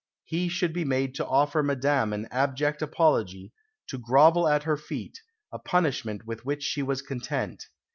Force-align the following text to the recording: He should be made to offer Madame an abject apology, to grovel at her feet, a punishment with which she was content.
He 0.25 0.49
should 0.49 0.73
be 0.73 0.83
made 0.83 1.13
to 1.13 1.27
offer 1.27 1.61
Madame 1.61 2.11
an 2.11 2.27
abject 2.31 2.81
apology, 2.81 3.53
to 3.89 3.99
grovel 3.99 4.47
at 4.47 4.63
her 4.63 4.75
feet, 4.75 5.19
a 5.51 5.59
punishment 5.59 6.25
with 6.25 6.43
which 6.43 6.63
she 6.63 6.81
was 6.81 7.03
content. 7.03 7.67